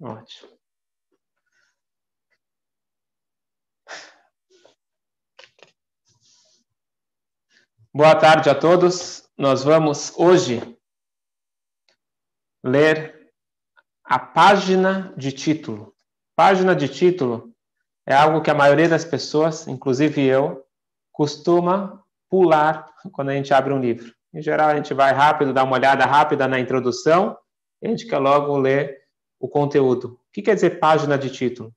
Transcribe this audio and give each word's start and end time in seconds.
Ótimo. 0.00 0.56
Boa 7.94 8.14
tarde 8.14 8.50
a 8.50 8.54
todos. 8.54 9.26
Nós 9.38 9.64
vamos 9.64 10.12
hoje 10.18 10.60
ler 12.62 13.32
a 14.04 14.18
página 14.18 15.14
de 15.16 15.32
título. 15.32 15.94
Página 16.36 16.76
de 16.76 16.88
título 16.88 17.54
é 18.06 18.14
algo 18.14 18.42
que 18.42 18.50
a 18.50 18.54
maioria 18.54 18.88
das 18.88 19.04
pessoas, 19.04 19.66
inclusive 19.66 20.22
eu, 20.22 20.62
costuma 21.10 22.04
pular 22.28 22.86
quando 23.12 23.30
a 23.30 23.34
gente 23.34 23.54
abre 23.54 23.72
um 23.72 23.80
livro. 23.80 24.14
Em 24.34 24.42
geral, 24.42 24.68
a 24.68 24.76
gente 24.76 24.92
vai 24.92 25.14
rápido, 25.14 25.54
dá 25.54 25.64
uma 25.64 25.76
olhada 25.76 26.04
rápida 26.04 26.46
na 26.46 26.60
introdução 26.60 27.38
e 27.80 27.86
a 27.86 27.90
gente 27.90 28.06
quer 28.06 28.18
logo 28.18 28.58
ler 28.58 29.05
o 29.38 29.48
conteúdo. 29.48 30.14
O 30.14 30.18
que 30.32 30.42
quer 30.42 30.54
dizer 30.54 30.78
página 30.78 31.16
de 31.18 31.30
título? 31.30 31.74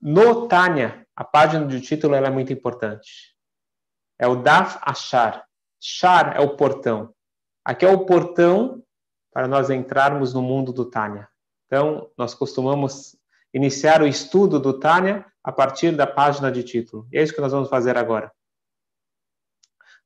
No 0.00 0.46
Tânia, 0.46 1.06
a 1.14 1.24
página 1.24 1.66
de 1.66 1.80
título 1.80 2.14
é 2.14 2.30
muito 2.30 2.52
importante. 2.52 3.34
É 4.18 4.26
o 4.26 4.36
Daf 4.36 4.78
Achar. 4.82 5.46
Char 5.80 6.36
é 6.36 6.40
o 6.40 6.56
portão. 6.56 7.14
Aqui 7.64 7.84
é 7.84 7.88
o 7.88 8.04
portão 8.04 8.82
para 9.32 9.46
nós 9.46 9.70
entrarmos 9.70 10.34
no 10.34 10.42
mundo 10.42 10.72
do 10.72 10.84
Tânia. 10.84 11.28
Então, 11.66 12.10
nós 12.16 12.34
costumamos 12.34 13.16
iniciar 13.52 14.02
o 14.02 14.06
estudo 14.06 14.58
do 14.58 14.78
Tânia 14.78 15.24
a 15.42 15.52
partir 15.52 15.94
da 15.94 16.06
página 16.06 16.50
de 16.50 16.64
título. 16.64 17.06
E 17.12 17.18
é 17.18 17.22
isso 17.22 17.34
que 17.34 17.40
nós 17.40 17.52
vamos 17.52 17.68
fazer 17.68 17.96
agora. 17.96 18.32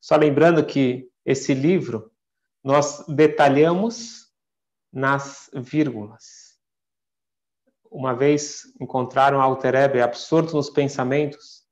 Só 0.01 0.17
lembrando 0.17 0.65
que 0.65 1.09
esse 1.25 1.55
livro 1.55 2.11
nós 2.63 3.05
detalhamos 3.07 4.22
nas 4.93 5.49
vírgulas. 5.55 6.59
Uma 7.91 8.15
vez 8.15 8.63
encontraram 8.81 9.41
Alter 9.41 9.75
Ebe 9.75 10.01
absorto 10.01 10.55
nos 10.55 10.71
pensamentos 10.71 11.63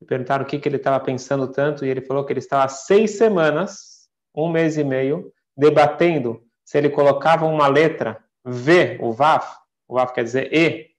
e 0.00 0.04
perguntaram 0.04 0.44
o 0.44 0.46
que, 0.46 0.58
que 0.58 0.68
ele 0.68 0.76
estava 0.76 1.02
pensando 1.04 1.50
tanto 1.50 1.84
e 1.84 1.88
ele 1.88 2.00
falou 2.00 2.24
que 2.24 2.32
ele 2.32 2.40
estava 2.40 2.68
seis 2.68 3.12
semanas, 3.12 4.08
um 4.34 4.50
mês 4.50 4.76
e 4.76 4.84
meio, 4.84 5.32
debatendo 5.56 6.44
se 6.64 6.78
ele 6.78 6.90
colocava 6.90 7.46
uma 7.46 7.68
letra 7.68 8.24
V, 8.44 8.98
o 9.00 9.12
Vav, 9.12 9.44
o 9.86 9.94
Vav 9.94 10.12
quer 10.12 10.24
dizer 10.24 10.52
E, 10.52 10.94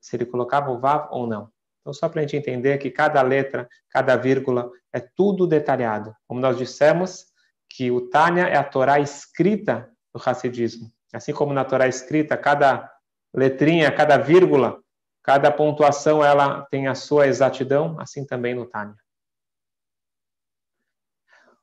se 0.00 0.16
ele 0.16 0.26
colocava 0.26 0.70
o 0.70 0.78
Vav 0.78 1.08
ou 1.12 1.26
não. 1.26 1.50
Então, 1.80 1.92
só 1.92 2.08
para 2.08 2.20
a 2.20 2.22
gente 2.22 2.36
entender 2.36 2.78
que 2.78 2.90
cada 2.90 3.20
letra, 3.22 3.68
cada 3.88 4.16
vírgula, 4.16 4.70
é 4.92 5.00
tudo 5.00 5.46
detalhado. 5.46 6.14
Como 6.26 6.40
nós 6.40 6.56
dissemos, 6.56 7.31
que 7.74 7.90
o 7.90 8.08
Tânia 8.08 8.44
é 8.44 8.56
a 8.56 8.64
Torá 8.64 9.00
escrita 9.00 9.90
do 10.14 10.20
Hassidismo. 10.22 10.92
Assim 11.12 11.32
como 11.32 11.54
na 11.54 11.64
Torá 11.64 11.88
escrita, 11.88 12.36
cada 12.36 12.90
letrinha, 13.34 13.90
cada 13.90 14.18
vírgula, 14.18 14.82
cada 15.22 15.50
pontuação, 15.50 16.24
ela 16.24 16.66
tem 16.66 16.86
a 16.86 16.94
sua 16.94 17.26
exatidão, 17.26 17.98
assim 17.98 18.26
também 18.26 18.54
no 18.54 18.66
Tânia. 18.66 18.96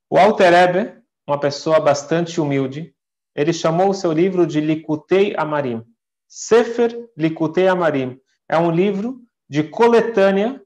O 0.10 0.18
Alter 0.18 0.54
Ebe, 0.54 1.04
uma 1.28 1.40
pessoa 1.40 1.80
bastante 1.80 2.42
humilde, 2.42 2.96
ele 3.36 3.54
chamou 3.54 3.90
o 3.90 3.94
seu 3.94 4.12
livro 4.12 4.48
de 4.48 4.60
Likutei 4.60 5.36
Amarim. 5.38 5.86
Sefer 6.28 7.10
Likutei 7.16 7.68
Amarim. 7.68 8.20
É 8.48 8.58
um 8.58 8.72
livro 8.72 9.22
de 9.48 9.64
coletânea 9.64 10.60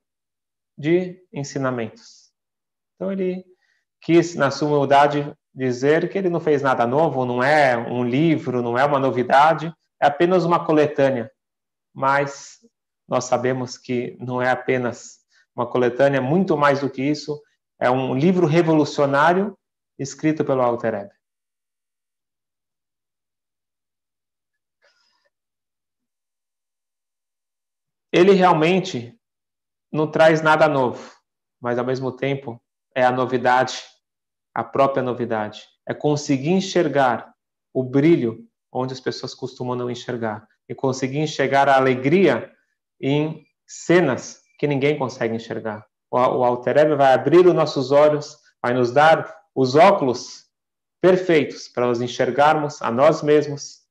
de 0.77 1.21
ensinamentos. 1.33 2.31
Então 2.95 3.11
ele 3.11 3.45
quis, 4.03 4.35
na 4.35 4.51
sua 4.51 4.67
humildade, 4.67 5.33
dizer 5.55 6.09
que 6.09 6.17
ele 6.17 6.29
não 6.29 6.41
fez 6.41 6.61
nada 6.61 6.85
novo, 6.85 7.25
não 7.25 7.41
é 7.41 7.77
um 7.77 8.03
livro, 8.03 8.61
não 8.61 8.77
é 8.77 8.83
uma 8.83 8.99
novidade, 8.99 9.73
é 10.01 10.05
apenas 10.05 10.43
uma 10.43 10.65
coletânea. 10.65 11.31
Mas 11.93 12.59
nós 13.07 13.23
sabemos 13.23 13.77
que 13.77 14.17
não 14.19 14.41
é 14.41 14.49
apenas 14.49 15.19
uma 15.55 15.65
coletânea, 15.65 16.21
muito 16.21 16.57
mais 16.57 16.81
do 16.81 16.89
que 16.89 17.01
isso, 17.01 17.41
é 17.79 17.89
um 17.89 18.13
livro 18.13 18.45
revolucionário 18.45 19.57
escrito 19.97 20.43
pelo 20.43 20.61
Alter 20.61 20.93
Ebe. 20.95 21.13
Ele 28.11 28.33
realmente 28.33 29.17
não 29.91 30.09
traz 30.09 30.41
nada 30.41 30.67
novo, 30.67 31.15
mas 31.59 31.79
ao 31.79 31.85
mesmo 31.85 32.11
tempo 32.11 32.61
é 32.95 33.03
a 33.03 33.11
novidade 33.11 33.92
a 34.53 34.63
própria 34.63 35.03
novidade. 35.03 35.63
É 35.87 35.93
conseguir 35.93 36.51
enxergar 36.51 37.33
o 37.73 37.83
brilho 37.83 38.45
onde 38.71 38.93
as 38.93 38.99
pessoas 38.99 39.33
costumam 39.33 39.75
não 39.75 39.89
enxergar. 39.89 40.47
E 40.67 40.73
conseguir 40.73 41.19
enxergar 41.19 41.67
a 41.67 41.75
alegria 41.75 42.51
em 43.01 43.45
cenas 43.67 44.41
que 44.57 44.67
ninguém 44.67 44.97
consegue 44.97 45.35
enxergar. 45.35 45.85
O, 46.09 46.17
o 46.17 46.43
Alter 46.43 46.77
Ebe 46.77 46.95
vai 46.95 47.13
abrir 47.13 47.45
os 47.45 47.53
nossos 47.53 47.91
olhos, 47.91 48.37
vai 48.61 48.73
nos 48.73 48.91
dar 48.91 49.35
os 49.53 49.75
óculos 49.75 50.45
perfeitos 51.01 51.67
para 51.67 51.85
nós 51.85 52.01
enxergarmos 52.01 52.81
a 52.81 52.89
nós 52.89 53.21
mesmos, 53.21 53.81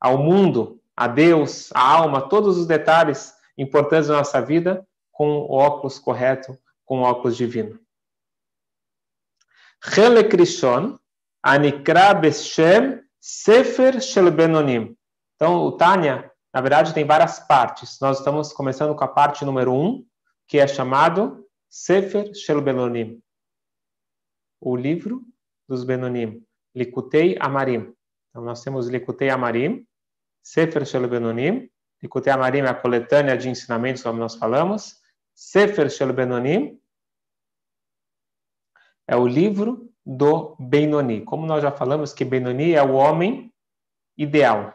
ao 0.00 0.18
mundo, 0.18 0.80
a 0.96 1.06
Deus, 1.06 1.70
a 1.74 1.80
alma, 1.80 2.28
todos 2.28 2.58
os 2.58 2.66
detalhes 2.66 3.32
importantes 3.56 4.08
da 4.08 4.16
nossa 4.16 4.40
vida 4.40 4.86
com 5.12 5.28
o 5.28 5.52
óculos 5.52 5.98
correto, 5.98 6.58
com 6.84 7.00
o 7.00 7.02
óculos 7.02 7.36
divino. 7.36 7.78
חלק 9.83 10.35
ראשון, 10.35 10.95
הנקרא 11.43 12.13
בשם 12.13 12.91
Sefer 13.21 14.01
Shel 14.01 14.31
Benonim. 14.31 14.95
Então, 15.35 15.63
o 15.63 15.71
Tânia, 15.71 16.31
na 16.53 16.59
verdade, 16.59 16.93
tem 16.93 17.05
várias 17.05 17.39
partes. 17.39 17.99
Nós 17.99 18.17
estamos 18.17 18.51
começando 18.51 18.95
com 18.95 19.03
a 19.03 19.07
parte 19.07 19.45
número 19.45 19.71
um, 19.71 20.03
que 20.47 20.57
é 20.57 20.67
chamado 20.67 21.47
Sefer 21.69 22.33
Shel 22.33 22.61
Benonim. 22.61 23.21
O 24.59 24.75
livro 24.75 25.21
dos 25.69 25.83
Benonim. 25.83 26.43
Likutei 26.75 27.37
Amarim. 27.39 27.93
Então, 28.29 28.43
nós 28.43 28.63
temos 28.63 28.89
Likutei 28.89 29.29
Amarim, 29.29 29.85
Sefer 30.41 30.85
Shel 30.85 31.07
Benonim. 31.07 31.69
Likutei 32.01 32.33
Amarim 32.33 32.61
é 32.61 32.69
a 32.69 32.73
coletânea 32.73 33.37
de 33.37 33.49
ensinamentos, 33.49 34.01
como 34.01 34.19
nós 34.19 34.35
falamos. 34.35 34.95
Sefer 35.35 35.91
Shel 35.91 36.11
Benonim 36.11 36.79
é 39.08 39.16
o 39.16 39.26
livro 39.26 39.92
do 40.04 40.56
Benoni. 40.58 41.22
Como 41.22 41.46
nós 41.46 41.62
já 41.62 41.70
falamos 41.70 42.12
que 42.12 42.24
Benoni 42.24 42.72
é 42.72 42.82
o 42.82 42.94
homem 42.94 43.52
ideal. 44.16 44.74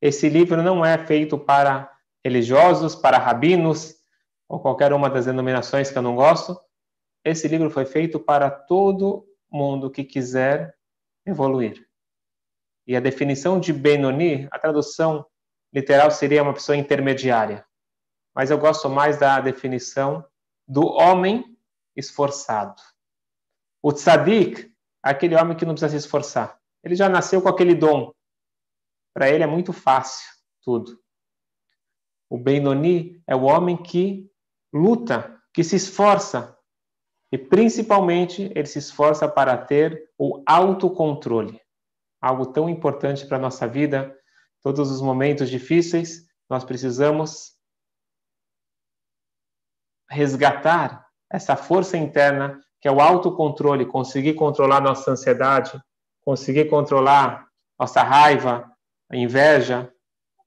Esse 0.00 0.28
livro 0.28 0.62
não 0.62 0.84
é 0.84 0.98
feito 0.98 1.38
para 1.38 1.90
religiosos, 2.24 2.94
para 2.94 3.18
rabinos 3.18 3.94
ou 4.48 4.60
qualquer 4.60 4.92
uma 4.92 5.08
das 5.08 5.26
denominações 5.26 5.90
que 5.90 5.98
eu 5.98 6.02
não 6.02 6.14
gosto. 6.14 6.58
Esse 7.24 7.48
livro 7.48 7.70
foi 7.70 7.86
feito 7.86 8.20
para 8.20 8.50
todo 8.50 9.26
mundo 9.50 9.90
que 9.90 10.04
quiser 10.04 10.74
evoluir. 11.26 11.86
E 12.86 12.96
a 12.96 13.00
definição 13.00 13.58
de 13.58 13.72
Benoni, 13.72 14.46
a 14.50 14.58
tradução 14.58 15.24
literal 15.72 16.10
seria 16.10 16.42
uma 16.42 16.52
pessoa 16.52 16.76
intermediária. 16.76 17.64
Mas 18.34 18.50
eu 18.50 18.58
gosto 18.58 18.90
mais 18.90 19.16
da 19.18 19.40
definição 19.40 20.24
do 20.68 20.86
homem 20.86 21.56
esforçado. 21.96 22.80
O 23.86 23.92
tzadik 23.92 24.74
aquele 25.02 25.36
homem 25.36 25.54
que 25.54 25.66
não 25.66 25.74
precisa 25.74 25.90
se 25.90 25.98
esforçar. 25.98 26.58
Ele 26.82 26.96
já 26.96 27.06
nasceu 27.06 27.42
com 27.42 27.50
aquele 27.50 27.74
dom. 27.74 28.14
Para 29.12 29.28
ele 29.28 29.44
é 29.44 29.46
muito 29.46 29.74
fácil 29.74 30.26
tudo. 30.62 30.98
O 32.30 32.38
Benoni 32.38 33.22
é 33.26 33.36
o 33.36 33.42
homem 33.42 33.76
que 33.76 34.32
luta, 34.72 35.38
que 35.52 35.62
se 35.62 35.76
esforça. 35.76 36.58
E 37.30 37.36
principalmente 37.36 38.50
ele 38.54 38.64
se 38.64 38.78
esforça 38.78 39.28
para 39.28 39.54
ter 39.58 40.10
o 40.16 40.42
autocontrole. 40.46 41.60
Algo 42.22 42.46
tão 42.46 42.70
importante 42.70 43.26
para 43.26 43.36
a 43.36 43.40
nossa 43.40 43.68
vida. 43.68 44.18
Todos 44.62 44.90
os 44.90 45.02
momentos 45.02 45.50
difíceis, 45.50 46.26
nós 46.48 46.64
precisamos 46.64 47.52
resgatar 50.08 51.06
essa 51.30 51.54
força 51.54 51.98
interna 51.98 52.64
que 52.84 52.88
é 52.88 52.92
o 52.92 53.00
autocontrole, 53.00 53.86
conseguir 53.86 54.34
controlar 54.34 54.78
nossa 54.78 55.10
ansiedade, 55.10 55.82
conseguir 56.22 56.66
controlar 56.66 57.48
nossa 57.80 58.02
raiva, 58.02 58.70
a 59.10 59.16
inveja, 59.16 59.90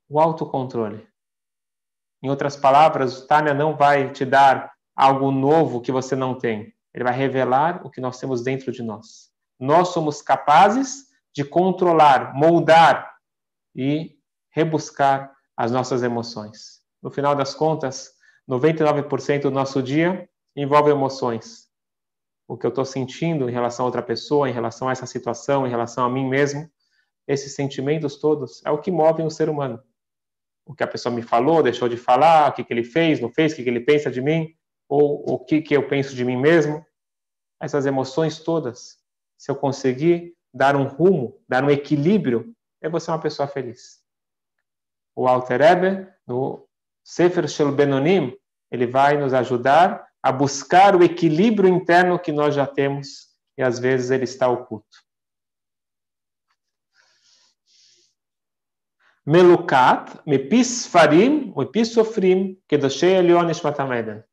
o 0.08 0.20
autocontrole. 0.20 1.08
Em 2.22 2.30
outras 2.30 2.56
palavras, 2.56 3.18
o 3.18 3.28
Tânia 3.28 3.56
não 3.56 3.76
vai 3.76 4.12
te 4.12 4.24
dar 4.24 4.72
algo 4.96 5.32
novo 5.32 5.82
que 5.82 5.92
você 5.92 6.16
não 6.16 6.38
tem. 6.38 6.72
Ele 6.94 7.04
vai 7.04 7.14
revelar 7.14 7.84
o 7.84 7.90
que 7.90 8.00
nós 8.00 8.20
temos 8.20 8.44
dentro 8.44 8.72
de 8.72 8.84
nós. 8.84 9.32
Nós 9.60 9.88
somos 9.88 10.22
capazes 10.22 11.08
de 11.34 11.44
controlar, 11.44 12.36
moldar 12.36 13.16
e 13.76 14.16
rebuscar 14.52 15.34
as 15.58 15.72
nossas 15.72 16.04
emoções. 16.04 16.84
No 17.02 17.10
final 17.10 17.36
das 17.36 17.56
contas, 17.56 18.12
99% 18.48 19.42
do 19.42 19.50
nosso 19.50 19.82
dia 19.82 20.30
envolve 20.56 20.92
emoções 20.92 21.67
o 22.48 22.58
que 22.58 22.66
eu 22.66 22.70
estou 22.70 22.86
sentindo 22.86 23.50
em 23.50 23.52
relação 23.52 23.84
a 23.84 23.88
outra 23.88 24.02
pessoa, 24.02 24.50
em 24.50 24.54
relação 24.54 24.88
a 24.88 24.92
essa 24.92 25.06
situação, 25.06 25.68
em 25.68 25.70
relação 25.70 26.06
a 26.06 26.10
mim 26.10 26.28
mesmo. 26.28 26.70
esses 27.28 27.54
sentimentos 27.54 28.16
todos 28.16 28.66
é 28.66 28.72
o 28.72 28.78
que 28.78 28.90
move 28.90 29.22
o 29.22 29.30
ser 29.30 29.50
humano. 29.50 29.84
O 30.66 30.74
que 30.74 30.84
a 30.84 30.88
pessoa 30.88 31.14
me 31.14 31.22
falou, 31.22 31.62
deixou 31.62 31.90
de 31.90 31.98
falar, 31.98 32.50
o 32.50 32.54
que, 32.54 32.64
que 32.64 32.74
ele 32.74 32.86
fez, 32.86 33.20
não 33.20 33.30
fez, 33.30 33.52
o 33.52 33.56
que, 33.58 33.64
que 33.64 33.70
ele 33.70 33.82
pensa 33.82 34.10
de 34.10 34.22
mim, 34.22 34.56
ou 34.88 35.26
o 35.30 35.40
que, 35.40 35.62
que 35.62 35.76
eu 35.76 35.88
penso 35.90 36.16
de 36.16 36.24
mim 36.24 36.38
mesmo. 36.38 36.86
Essas 37.62 37.86
emoções 37.86 38.40
todas, 38.40 38.98
se 39.38 39.52
eu 39.52 39.56
conseguir 39.56 40.34
dar 40.54 40.76
um 40.76 40.86
rumo, 40.86 41.38
dar 41.50 41.64
um 41.66 41.70
equilíbrio, 41.70 42.56
eu 42.82 42.90
vou 42.90 43.00
ser 43.00 43.12
uma 43.12 43.20
pessoa 43.20 43.48
feliz. 43.48 44.02
O 45.14 45.28
Alter 45.28 45.62
Ebe, 45.62 46.08
no 46.26 46.66
Sefer 47.04 47.48
Shel 47.50 47.72
Benonim, 47.72 48.34
ele 48.72 48.88
vai 48.88 49.18
nos 49.18 49.34
ajudar 49.34 50.07
a 50.22 50.32
buscar 50.32 50.96
o 50.96 51.04
equilíbrio 51.04 51.70
interno 51.70 52.20
que 52.20 52.32
nós 52.32 52.56
já 52.56 52.66
temos 52.66 53.28
e 53.58 53.64
às 53.64 53.80
vezes 53.80 54.12
ele 54.12 54.24
está 54.24 54.48
oculto. 54.48 55.06
Melukat, 59.26 60.22
mepis 60.26 60.88
farim, 60.88 61.54
mepis 61.56 61.90
sofrim, 61.90 62.62
kedoshei 62.68 63.16
elion 63.16 63.50
ishmatameden. 63.50 64.24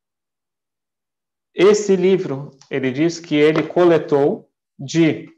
Esse 1.53 1.95
livro, 1.95 2.51
ele 2.69 2.91
diz 2.91 3.19
que 3.19 3.35
ele 3.35 3.67
coletou 3.67 4.49
de 4.77 5.33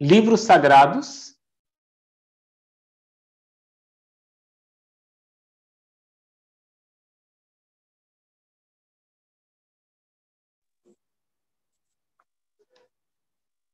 livros 0.00 0.40
sagrados 0.40 1.29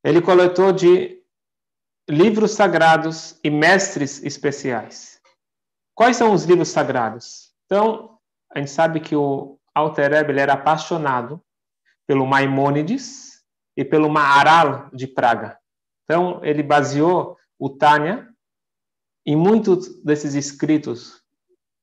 Ele 0.06 0.22
coletou 0.22 0.70
de 0.70 1.20
livros 2.08 2.52
sagrados 2.52 3.40
e 3.42 3.50
mestres 3.50 4.22
especiais. 4.22 5.20
Quais 5.96 6.16
são 6.16 6.32
os 6.32 6.44
livros 6.44 6.68
sagrados? 6.68 7.52
Então, 7.64 8.16
a 8.54 8.60
gente 8.60 8.70
sabe 8.70 9.00
que 9.00 9.16
o 9.16 9.58
Alter 9.74 10.12
Rebbe 10.12 10.38
era 10.38 10.52
apaixonado 10.52 11.42
pelo 12.06 12.24
Maimônides 12.24 13.42
e 13.76 13.84
pelo 13.84 14.08
Maharal 14.08 14.88
de 14.92 15.08
Praga. 15.08 15.58
Então, 16.04 16.40
ele 16.44 16.62
baseou 16.62 17.36
o 17.58 17.68
Tânia 17.68 18.28
em 19.26 19.34
muitos 19.34 20.00
desses 20.04 20.36
escritos 20.36 21.20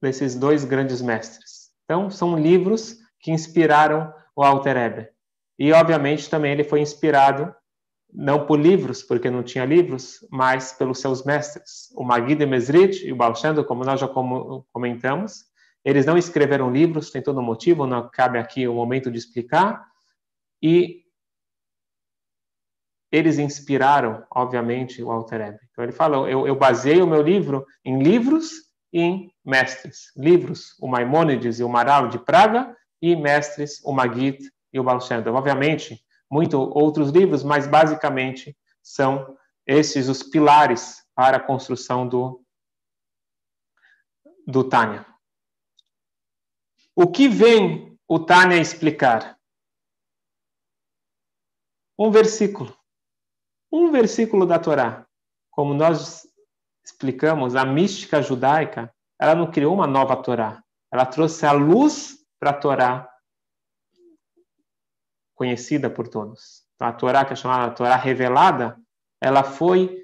desses 0.01 0.33
dois 0.33 0.63
grandes 0.63 1.01
mestres. 1.01 1.73
Então, 1.83 2.09
são 2.09 2.39
livros 2.39 2.99
que 3.19 3.31
inspiraram 3.31 4.13
o 4.33 4.41
Alter 4.41 4.77
Rebbe. 4.77 5.09
E, 5.59 5.73
obviamente, 5.73 6.29
também 6.29 6.53
ele 6.53 6.63
foi 6.63 6.79
inspirado 6.79 7.53
não 8.13 8.45
por 8.45 8.59
livros, 8.59 9.01
porque 9.01 9.29
não 9.29 9.41
tinha 9.41 9.65
livros, 9.65 10.25
mas 10.29 10.71
pelos 10.73 10.99
seus 10.99 11.23
mestres. 11.25 11.91
O 11.95 12.03
Magui 12.03 12.35
de 12.35 12.45
Mesrit 12.45 13.05
e 13.05 13.11
o 13.11 13.15
Baal 13.15 13.33
como 13.65 13.83
nós 13.83 13.99
já 13.99 14.07
comentamos, 14.71 15.45
eles 15.83 16.05
não 16.05 16.17
escreveram 16.17 16.71
livros, 16.71 17.11
tem 17.11 17.21
todo 17.21 17.39
um 17.39 17.43
motivo, 17.43 17.87
não 17.87 18.09
cabe 18.09 18.37
aqui 18.37 18.67
o 18.67 18.73
momento 18.73 19.11
de 19.11 19.17
explicar, 19.17 19.85
e 20.61 21.03
eles 23.11 23.37
inspiraram, 23.37 24.25
obviamente, 24.31 25.03
o 25.03 25.11
Alter 25.11 25.41
Ebe. 25.41 25.59
Então 25.71 25.83
ele 25.83 25.91
falou, 25.91 26.27
eu, 26.27 26.47
eu 26.47 26.55
baseei 26.55 27.01
o 27.01 27.07
meu 27.07 27.21
livro 27.21 27.65
em 27.83 28.01
livros 28.01 28.49
e 28.91 29.01
em 29.01 29.33
mestres. 29.45 30.11
Livros, 30.15 30.75
o 30.79 30.87
Maimônides 30.87 31.59
e 31.59 31.63
o 31.63 31.69
Maral 31.69 32.07
de 32.07 32.17
Praga, 32.17 32.75
e 33.01 33.15
mestres, 33.15 33.81
o 33.83 33.91
Magid 33.91 34.39
e 34.71 34.79
o 34.79 34.83
Baal 34.83 34.99
Obviamente, 35.33 36.02
muitos 36.33 36.59
outros 36.59 37.11
livros, 37.11 37.43
mas 37.43 37.67
basicamente 37.67 38.57
são 38.81 39.37
esses 39.67 40.09
os 40.09 40.23
pilares 40.23 41.05
para 41.13 41.37
a 41.37 41.39
construção 41.39 42.07
do, 42.07 42.43
do 44.47 44.67
Tânia. 44.67 45.05
O 46.95 47.11
que 47.11 47.27
vem 47.27 47.99
o 48.07 48.19
Tânia 48.19 48.57
explicar? 48.57 49.37
Um 51.97 52.09
versículo. 52.09 52.75
Um 53.71 53.91
versículo 53.91 54.47
da 54.47 54.57
Torá. 54.57 55.05
Como 55.51 55.75
nós 55.75 56.27
explicamos, 56.83 57.55
a 57.55 57.63
mística 57.63 58.23
judaica, 58.23 58.93
ela 59.21 59.35
não 59.35 59.51
criou 59.51 59.75
uma 59.75 59.85
nova 59.85 60.17
Torá. 60.17 60.63
Ela 60.91 61.05
trouxe 61.05 61.45
a 61.45 61.51
luz 61.51 62.17
para 62.39 62.49
a 62.49 62.59
Torá 62.59 63.12
conhecida 65.43 65.89
por 65.89 66.07
todos. 66.07 66.63
A 66.79 66.93
Torá, 66.93 67.25
que 67.25 67.33
é 67.33 67.35
chamada 67.35 67.73
Torá 67.73 67.97
revelada, 67.97 68.77
ela 69.21 69.43
foi 69.43 70.03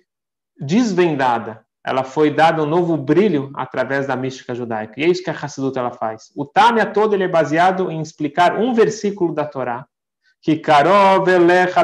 desvendada, 0.59 1.65
ela 1.85 2.03
foi 2.03 2.29
dada 2.29 2.61
um 2.61 2.65
novo 2.65 2.97
brilho 2.97 3.51
através 3.55 4.05
da 4.05 4.17
mística 4.17 4.53
judaica. 4.53 4.95
E 4.97 5.03
é 5.03 5.07
isso 5.07 5.23
que 5.23 5.29
a 5.29 5.33
Hassidut 5.33 5.77
ela 5.79 5.91
faz. 5.91 6.29
O 6.35 6.45
Tânia 6.45 6.85
todo 6.85 7.13
ele 7.13 7.23
é 7.23 7.27
baseado 7.27 7.89
em 7.89 8.01
explicar 8.01 8.57
um 8.57 8.73
versículo 8.73 9.33
da 9.33 9.45
Torá, 9.45 9.85
que 10.41 10.57
karov 10.57 11.25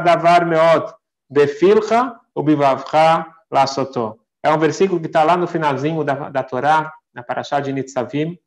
davar 0.04 0.46
meot 0.46 0.94
befilcha 1.30 2.13
ubivavcha 2.36 3.25
lasoto. 3.50 4.19
É 4.44 4.52
um 4.52 4.60
versículo 4.60 5.00
que 5.00 5.07
está 5.07 5.24
lá 5.24 5.38
no 5.38 5.48
finalzinho 5.48 6.04
da, 6.04 6.30
da 6.30 6.44
Torá, 6.44 6.92
na 7.13 7.24
Parashá 7.24 7.62
de 7.62 7.72
Nitzavim. 7.72 8.38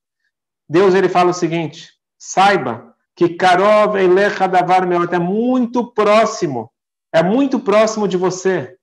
Deus 0.69 0.95
ele 0.95 1.09
fala 1.09 1.31
o 1.31 1.35
seguinte: 1.35 1.93
saiba 2.19 2.95
que 3.19 3.31
Karov 3.31 3.97
Elecha 3.97 4.47
Davar 4.47 4.87
Meot 4.87 5.13
é 5.13 5.19
muito 5.19 5.93
próximo, 5.93 6.73
é 7.13 7.21
muito 7.21 7.59
próximo 7.59 8.07
de 8.07 8.17
você. 8.17 8.79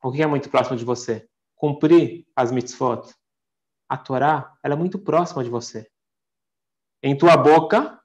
O 0.00 0.12
que 0.12 0.22
é 0.22 0.26
muito 0.28 0.48
próximo 0.48 0.76
de 0.76 0.84
você? 0.84 1.28
Cumprir 1.56 2.24
as 2.36 2.52
mitzvot. 2.52 3.12
A 3.88 3.98
Torá, 3.98 4.56
ela 4.62 4.74
é 4.74 4.76
muito 4.76 4.96
próxima 4.96 5.42
de 5.42 5.50
você. 5.50 5.90
Em 7.02 7.18
tua 7.18 7.36
boca, 7.36 8.00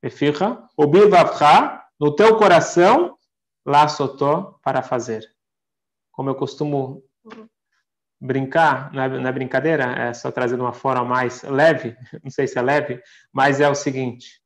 Efirra, 0.00 0.70
o 0.76 0.86
Bilvavcha, 0.86 1.84
no 1.98 2.14
teu 2.14 2.38
coração, 2.38 3.18
lá 3.66 3.88
sotó 3.88 4.56
para 4.62 4.84
fazer. 4.84 5.34
Como 6.12 6.30
eu 6.30 6.36
costumo 6.36 7.02
brincar, 8.20 8.92
não 8.92 9.02
é, 9.02 9.08
não 9.08 9.28
é, 9.28 9.32
brincadeira, 9.32 9.84
é 9.84 10.12
só 10.12 10.30
trazer 10.30 10.56
de 10.56 10.60
uma 10.60 10.72
forma 10.72 11.04
mais 11.04 11.42
leve, 11.42 11.96
não 12.22 12.30
sei 12.30 12.46
se 12.46 12.58
é 12.58 12.62
leve, 12.62 13.02
mas 13.32 13.60
é 13.60 13.68
o 13.68 13.74
seguinte, 13.74 14.40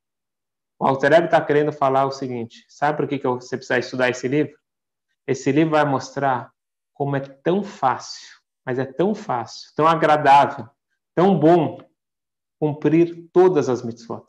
o 0.79 0.85
Altereb 0.85 1.25
está 1.25 1.41
querendo 1.41 1.71
falar 1.71 2.05
o 2.05 2.11
seguinte, 2.11 2.65
sabe 2.69 2.97
por 2.97 3.07
que, 3.07 3.19
que 3.19 3.27
você 3.27 3.57
precisa 3.57 3.79
estudar 3.79 4.09
esse 4.09 4.27
livro? 4.27 4.57
Esse 5.27 5.51
livro 5.51 5.71
vai 5.71 5.85
mostrar 5.85 6.51
como 6.93 7.15
é 7.15 7.19
tão 7.19 7.63
fácil, 7.63 8.37
mas 8.65 8.79
é 8.79 8.85
tão 8.85 9.13
fácil, 9.13 9.71
tão 9.75 9.87
agradável, 9.87 10.69
tão 11.13 11.37
bom 11.37 11.79
cumprir 12.59 13.29
todas 13.31 13.67
as 13.69 13.81
mitzvot. 13.81 14.25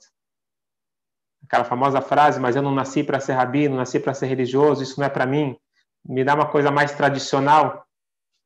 Aquela 1.44 1.64
famosa 1.64 2.00
frase, 2.00 2.40
mas 2.40 2.56
eu 2.56 2.62
não 2.62 2.74
nasci 2.74 3.04
para 3.04 3.20
ser 3.20 3.34
rabino, 3.34 3.76
nasci 3.76 4.00
para 4.00 4.14
ser 4.14 4.26
religioso, 4.26 4.82
isso 4.82 4.98
não 4.98 5.06
é 5.06 5.10
para 5.10 5.26
mim. 5.26 5.56
Me 6.04 6.24
dá 6.24 6.34
uma 6.34 6.50
coisa 6.50 6.70
mais 6.70 6.92
tradicional, 6.92 7.85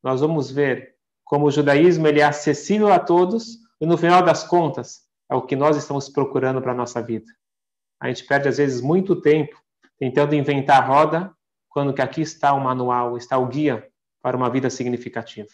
nós 0.03 0.21
vamos 0.21 0.51
ver 0.51 0.97
como 1.25 1.47
o 1.47 1.51
judaísmo 1.51 2.07
ele 2.07 2.21
é 2.21 2.25
acessível 2.25 2.93
a 2.93 2.99
todos 2.99 3.59
e 3.81 3.87
no 3.87 3.97
final 3.97 4.23
das 4.23 4.45
contas 4.45 5.09
é 5.31 5.35
o 5.35 5.43
que 5.43 5.55
nós 5.55 5.77
estamos 5.77 6.09
procurando 6.09 6.61
para 6.61 6.73
a 6.73 6.75
nossa 6.75 7.01
vida. 7.01 7.27
A 8.01 8.09
gente 8.09 8.27
perde 8.27 8.49
às 8.49 8.59
vezes 8.59 8.81
muito 8.81 9.21
tempo 9.21 9.57
tentando 9.99 10.35
inventar 10.35 10.83
a 10.83 10.87
roda, 10.87 11.35
quando 11.69 11.95
que 11.95 12.03
aqui 12.03 12.23
está 12.23 12.53
o 12.53 12.61
manual, 12.61 13.17
está 13.17 13.39
o 13.39 13.47
guia 13.47 13.89
para 14.23 14.37
uma 14.37 14.51
vida 14.51 14.69
significativa. 14.71 15.51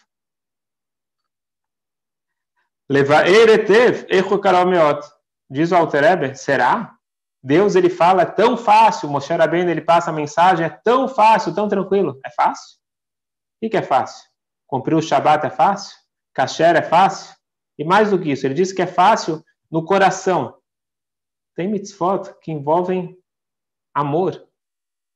Diz 5.49 5.71
o 5.71 5.75
Alter 5.75 6.35
será? 6.35 6.97
Deus 7.43 7.75
ele 7.75 7.89
fala 7.89 8.23
é 8.23 8.25
tão 8.25 8.57
fácil, 8.57 9.09
Moshe 9.09 9.31
Rabbeinu 9.31 9.69
ele 9.69 9.81
passa 9.81 10.09
a 10.09 10.13
mensagem, 10.13 10.65
é 10.65 10.69
tão 10.69 11.07
fácil, 11.07 11.53
tão 11.53 11.67
tranquilo. 11.67 12.19
É 12.25 12.31
fácil? 12.31 12.77
O 13.61 13.69
que 13.69 13.77
é 13.77 13.81
fácil? 13.81 14.27
Cumprir 14.67 14.95
o 14.95 15.01
Shabat 15.01 15.45
é 15.45 15.49
fácil? 15.49 15.97
Kasher 16.33 16.75
é 16.75 16.81
fácil? 16.81 17.35
E 17.77 17.83
mais 17.83 18.11
do 18.11 18.19
que 18.19 18.31
isso, 18.31 18.45
ele 18.45 18.53
diz 18.53 18.73
que 18.73 18.81
é 18.81 18.87
fácil 18.87 19.43
no 19.71 19.85
coração. 19.85 20.57
Tem 21.55 21.67
mitzvot 21.67 22.35
que 22.41 22.51
envolvem 22.51 23.17
amor. 23.93 24.47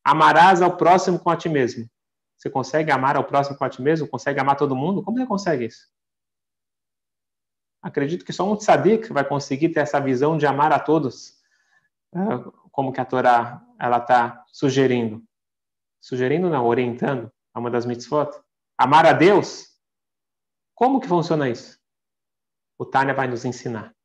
Amarás 0.04 0.62
ao 0.62 0.78
próximo 0.78 1.20
com 1.20 1.30
a 1.30 1.38
ti 1.38 1.50
mesmo. 1.50 1.88
Você 2.38 2.50
consegue 2.50 2.92
amar 2.92 3.16
ao 3.16 3.24
próximo 3.24 3.56
com 3.58 3.64
a 3.64 3.70
ti 3.70 3.82
mesmo? 3.82 4.08
Consegue 4.08 4.40
amar 4.40 4.56
todo 4.56 4.76
mundo? 4.76 5.04
Como 5.04 5.18
você 5.18 5.28
consegue 5.28 5.66
isso? 5.66 5.88
Acredito 7.82 8.26
que 8.26 8.34
só 8.34 8.52
um 8.52 8.56
tzadik 8.56 9.12
vai 9.12 9.28
conseguir 9.28 9.70
ter 9.70 9.82
essa 9.82 10.00
visão 10.00 10.38
de 10.38 10.46
amar 10.46 10.72
a 10.72 10.80
todos, 10.80 11.40
é, 12.14 12.20
como 12.72 12.92
que 12.92 13.02
a 13.02 13.06
Torá 13.06 13.64
ela 13.80 13.98
está 13.98 14.44
sugerindo. 14.48 15.24
Sugerindo 16.00 16.50
não, 16.50 16.66
orientando 16.66 17.32
a 17.54 17.60
uma 17.60 17.70
das 17.70 17.86
mitzvot 17.86 18.32
amar 18.82 19.06
a 19.06 19.14
Deus, 19.14 19.68
como 20.74 21.00
que 21.00 21.08
funciona 21.08 21.48
isso? 21.48 21.80
O 22.78 22.86
Tânia 22.86 23.14
vai 23.14 23.28
nos 23.28 23.46
ensinar. 23.46 23.96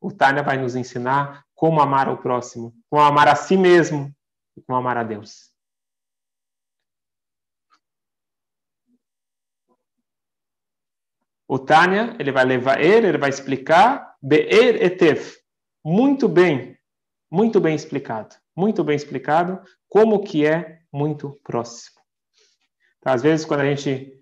O 0.00 0.10
Tânia 0.10 0.42
vai 0.42 0.56
nos 0.56 0.74
ensinar 0.74 1.44
como 1.54 1.80
amar 1.80 2.08
ao 2.08 2.16
próximo, 2.16 2.74
como 2.88 3.02
amar 3.02 3.28
a 3.28 3.36
si 3.36 3.56
mesmo 3.56 4.14
e 4.56 4.62
como 4.62 4.78
amar 4.78 4.96
a 4.96 5.02
Deus. 5.02 5.52
O 11.46 11.58
Tânia, 11.58 12.16
ele 12.18 12.32
vai 12.32 12.44
levar 12.44 12.80
ele, 12.80 13.08
ele 13.08 13.18
vai 13.18 13.30
explicar 13.30 14.16
Be'er 14.22 14.82
Etef. 14.82 15.38
Muito 15.84 16.28
bem, 16.28 16.78
muito 17.30 17.60
bem 17.60 17.74
explicado. 17.74 18.34
Muito 18.56 18.82
bem 18.82 18.96
explicado 18.96 19.62
como 19.88 20.22
que 20.22 20.46
é 20.46 20.80
muito 20.92 21.38
próximo. 21.42 21.97
Então, 22.98 23.12
às 23.12 23.22
vezes, 23.22 23.46
quando 23.46 23.60
a 23.60 23.64
gente 23.64 24.18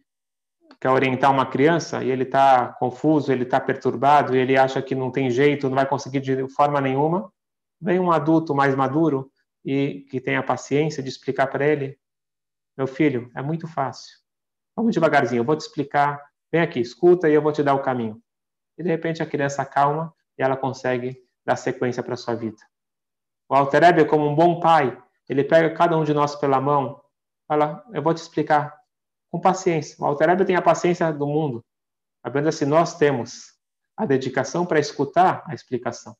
quer 0.81 0.91
orientar 0.91 1.31
uma 1.31 1.47
criança 1.47 2.05
e 2.05 2.11
ele 2.11 2.25
está 2.25 2.69
confuso, 2.79 3.33
ele 3.33 3.45
está 3.45 3.59
perturbado, 3.59 4.37
e 4.37 4.39
ele 4.39 4.57
acha 4.57 4.83
que 4.83 4.95
não 4.95 5.11
tem 5.11 5.31
jeito, 5.31 5.69
não 5.69 5.77
vai 5.77 5.87
conseguir 5.87 6.21
de 6.21 6.49
forma 6.49 6.81
nenhuma, 6.81 7.33
vem 7.81 7.99
um 7.99 8.13
adulto 8.13 8.55
mais 8.55 8.75
maduro 8.75 9.31
e 9.65 10.07
que 10.11 10.21
tenha 10.21 10.43
paciência 10.43 11.03
de 11.03 11.09
explicar 11.09 11.47
para 11.49 11.67
ele: 11.67 11.99
meu 12.77 12.87
filho, 12.87 13.31
é 13.35 13.43
muito 13.43 13.67
fácil. 13.67 14.17
Vamos 14.77 14.95
devagarzinho, 14.95 15.41
eu 15.41 15.45
vou 15.45 15.57
te 15.57 15.63
explicar. 15.63 16.23
Vem 16.53 16.61
aqui, 16.61 16.81
escuta 16.81 17.29
e 17.29 17.35
eu 17.35 17.43
vou 17.43 17.53
te 17.53 17.63
dar 17.63 17.75
o 17.75 17.83
caminho. 17.83 18.21
E 18.79 18.83
de 18.83 18.89
repente 18.89 19.23
a 19.23 19.27
criança 19.27 19.65
calma 19.65 20.15
e 20.39 20.43
ela 20.43 20.57
consegue 20.57 21.19
dar 21.45 21.57
sequência 21.57 22.03
para 22.03 22.15
a 22.15 22.17
sua 22.17 22.35
vida. 22.35 22.59
O 23.49 23.55
Alter 23.55 23.85
Ebe, 23.85 24.05
como 24.05 24.29
um 24.29 24.35
bom 24.35 24.61
pai, 24.61 25.01
ele 25.29 25.43
pega 25.43 25.75
cada 25.75 25.97
um 25.97 26.05
de 26.05 26.13
nós 26.13 26.37
pela 26.37 26.61
mão, 26.61 27.01
fala: 27.47 27.85
Eu 27.93 28.03
vou 28.03 28.15
te 28.15 28.19
explicar 28.19 28.77
com 29.31 29.41
paciência. 29.41 29.97
O 29.99 30.05
Alter 30.05 30.31
Ebe 30.31 30.45
tem 30.45 30.57
a 30.57 30.63
paciência 30.63 31.13
do 31.13 31.27
mundo. 31.27 31.65
Apenas 32.23 32.57
se 32.57 32.67
nós 32.67 32.97
temos 32.97 33.55
a 33.97 34.05
dedicação 34.05 34.67
para 34.67 34.79
escutar 34.79 35.43
a 35.47 35.55
explicação. 35.55 36.17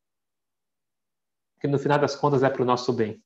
Que 1.61 1.67
no 1.67 1.79
final 1.79 1.99
das 1.99 2.17
contas 2.17 2.43
é 2.43 2.51
para 2.51 2.63
o 2.63 2.67
nosso 2.67 2.93
bem. 2.93 3.23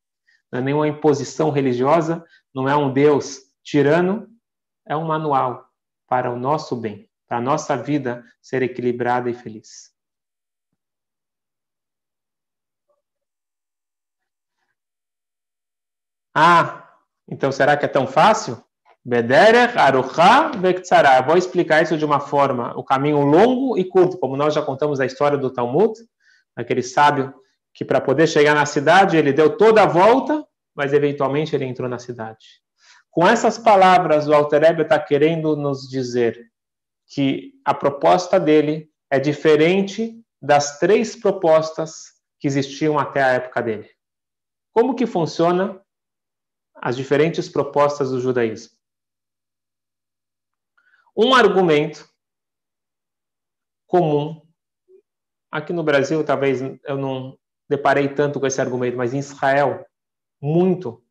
Não 0.50 0.58
é 0.58 0.62
nenhuma 0.62 0.88
imposição 0.88 1.50
religiosa, 1.50 2.24
não 2.54 2.68
é 2.68 2.76
um 2.76 2.92
Deus 2.92 3.38
tirano, 3.62 4.28
é 4.86 4.96
um 4.96 5.04
manual 5.04 5.68
para 6.08 6.30
o 6.30 6.36
nosso 6.36 6.74
bem, 6.74 7.08
para 7.28 7.38
a 7.38 7.40
nossa 7.40 7.76
vida 7.76 8.24
ser 8.42 8.62
equilibrada 8.62 9.30
e 9.30 9.34
feliz. 9.34 9.94
Ah, 16.34 16.89
então 17.30 17.52
será 17.52 17.76
que 17.76 17.84
é 17.84 17.88
tão 17.88 18.06
fácil? 18.06 18.62
Vou 21.26 21.36
explicar 21.36 21.82
isso 21.82 21.96
de 21.96 22.04
uma 22.04 22.20
forma, 22.20 22.76
o 22.76 22.84
caminho 22.84 23.20
longo 23.20 23.78
e 23.78 23.84
curto, 23.84 24.18
como 24.18 24.36
nós 24.36 24.52
já 24.52 24.60
contamos 24.60 25.00
a 25.00 25.06
história 25.06 25.38
do 25.38 25.50
Talmud, 25.50 25.94
aquele 26.54 26.82
sábio 26.82 27.32
que 27.72 27.84
para 27.84 28.00
poder 28.00 28.26
chegar 28.26 28.54
na 28.54 28.66
cidade 28.66 29.16
ele 29.16 29.32
deu 29.32 29.56
toda 29.56 29.82
a 29.82 29.86
volta, 29.86 30.44
mas 30.74 30.92
eventualmente 30.92 31.54
ele 31.54 31.64
entrou 31.64 31.88
na 31.88 31.98
cidade. 31.98 32.44
Com 33.10 33.26
essas 33.26 33.56
palavras, 33.56 34.28
o 34.28 34.34
Alter 34.34 34.64
Ebe 34.64 34.82
está 34.82 34.98
querendo 34.98 35.56
nos 35.56 35.88
dizer 35.88 36.38
que 37.08 37.52
a 37.64 37.72
proposta 37.72 38.38
dele 38.38 38.88
é 39.10 39.18
diferente 39.18 40.14
das 40.40 40.78
três 40.78 41.16
propostas 41.16 42.12
que 42.38 42.46
existiam 42.46 42.98
até 42.98 43.22
a 43.22 43.32
época 43.32 43.62
dele. 43.62 43.88
Como 44.72 44.94
que 44.94 45.06
funciona 45.06 45.80
as 46.80 46.96
diferentes 46.96 47.48
propostas 47.48 48.10
do 48.10 48.20
judaísmo? 48.20 48.76
Um 51.16 51.34
argumento 51.34 52.08
comum, 53.86 54.40
aqui 55.50 55.72
no 55.72 55.82
Brasil 55.82 56.24
talvez 56.24 56.60
eu 56.60 56.96
não 56.96 57.38
deparei 57.68 58.08
tanto 58.08 58.40
com 58.40 58.46
esse 58.46 58.60
argumento, 58.60 58.96
mas 58.96 59.12
em 59.12 59.18
Israel, 59.18 59.86
muito 60.40 61.04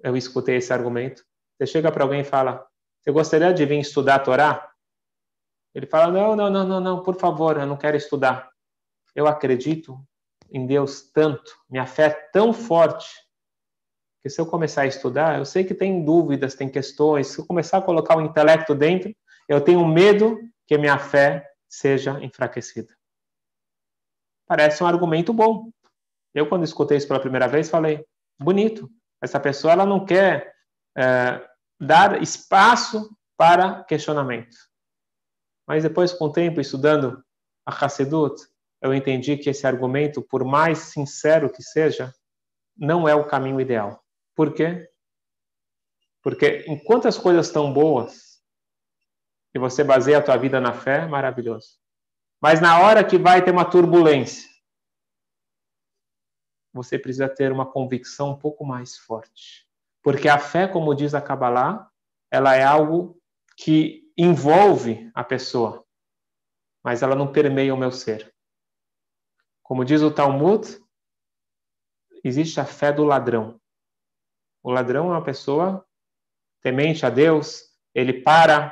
eu 0.00 0.16
escutei 0.16 0.56
esse 0.56 0.72
argumento. 0.72 1.24
Você 1.56 1.66
chega 1.66 1.90
para 1.90 2.04
alguém 2.04 2.20
e 2.20 2.24
fala: 2.24 2.66
Você 3.00 3.10
gostaria 3.10 3.52
de 3.52 3.64
vir 3.66 3.80
estudar 3.80 4.16
a 4.16 4.20
Torá? 4.20 4.72
Ele 5.74 5.86
fala: 5.86 6.12
Não, 6.12 6.36
não, 6.36 6.50
não, 6.50 6.66
não, 6.66 6.80
não, 6.80 7.02
por 7.02 7.16
favor, 7.16 7.58
eu 7.58 7.66
não 7.66 7.76
quero 7.76 7.96
estudar. 7.96 8.50
Eu 9.14 9.26
acredito 9.26 9.98
em 10.50 10.66
Deus 10.66 11.10
tanto, 11.10 11.52
minha 11.68 11.86
fé 11.86 12.06
é 12.06 12.30
tão 12.32 12.52
forte, 12.52 13.08
que 14.22 14.28
se 14.28 14.40
eu 14.40 14.46
começar 14.46 14.82
a 14.82 14.86
estudar, 14.86 15.38
eu 15.38 15.44
sei 15.44 15.64
que 15.64 15.74
tem 15.74 16.04
dúvidas, 16.04 16.54
tem 16.54 16.68
questões. 16.68 17.28
Se 17.28 17.38
eu 17.38 17.46
começar 17.46 17.78
a 17.78 17.82
colocar 17.82 18.16
o 18.16 18.20
intelecto 18.20 18.74
dentro, 18.74 19.14
eu 19.48 19.60
tenho 19.60 19.86
medo 19.86 20.38
que 20.66 20.76
minha 20.76 20.98
fé 20.98 21.48
seja 21.68 22.22
enfraquecida. 22.22 22.94
Parece 24.46 24.82
um 24.82 24.86
argumento 24.86 25.32
bom. 25.32 25.70
Eu, 26.34 26.48
quando 26.48 26.64
escutei 26.64 26.96
isso 26.96 27.06
pela 27.06 27.20
primeira 27.20 27.46
vez, 27.46 27.68
falei: 27.68 28.04
bonito. 28.38 28.90
Essa 29.20 29.40
pessoa 29.40 29.72
ela 29.72 29.86
não 29.86 30.04
quer 30.04 30.54
é, 30.96 31.44
dar 31.80 32.22
espaço 32.22 33.10
para 33.36 33.84
questionamento. 33.84 34.56
Mas 35.66 35.82
depois, 35.82 36.12
com 36.12 36.26
o 36.26 36.32
tempo, 36.32 36.60
estudando 36.60 37.22
a 37.66 37.72
Hassedut, 37.72 38.40
eu 38.80 38.94
entendi 38.94 39.36
que 39.36 39.50
esse 39.50 39.66
argumento, 39.66 40.22
por 40.22 40.44
mais 40.44 40.78
sincero 40.78 41.50
que 41.50 41.62
seja, 41.62 42.12
não 42.76 43.08
é 43.08 43.14
o 43.14 43.26
caminho 43.26 43.60
ideal. 43.60 44.02
Por 44.38 44.54
quê? 44.54 44.88
Porque 46.22 46.64
enquanto 46.68 47.08
as 47.08 47.18
coisas 47.18 47.48
estão 47.48 47.72
boas 47.72 48.40
e 49.52 49.58
você 49.58 49.82
baseia 49.82 50.18
a 50.18 50.22
tua 50.22 50.36
vida 50.36 50.60
na 50.60 50.72
fé, 50.72 51.08
maravilhoso. 51.08 51.80
Mas 52.40 52.60
na 52.60 52.78
hora 52.78 53.04
que 53.04 53.18
vai 53.18 53.44
ter 53.44 53.50
uma 53.50 53.68
turbulência, 53.68 54.48
você 56.72 56.96
precisa 56.96 57.28
ter 57.28 57.50
uma 57.50 57.66
convicção 57.66 58.30
um 58.30 58.38
pouco 58.38 58.64
mais 58.64 58.96
forte. 58.96 59.68
Porque 60.04 60.28
a 60.28 60.38
fé, 60.38 60.68
como 60.68 60.94
diz 60.94 61.14
a 61.14 61.20
Kabbalah, 61.20 61.90
ela 62.30 62.54
é 62.54 62.62
algo 62.62 63.20
que 63.56 64.08
envolve 64.16 65.10
a 65.16 65.24
pessoa, 65.24 65.84
mas 66.80 67.02
ela 67.02 67.16
não 67.16 67.32
permeia 67.32 67.74
o 67.74 67.76
meu 67.76 67.90
ser. 67.90 68.32
Como 69.64 69.84
diz 69.84 70.00
o 70.00 70.14
Talmud, 70.14 70.80
existe 72.22 72.60
a 72.60 72.64
fé 72.64 72.92
do 72.92 73.02
ladrão. 73.02 73.60
O 74.68 74.70
ladrão 74.70 75.06
é 75.06 75.12
uma 75.12 75.24
pessoa 75.24 75.82
temente 76.62 77.06
a 77.06 77.08
Deus, 77.08 77.62
ele 77.94 78.12
para 78.12 78.70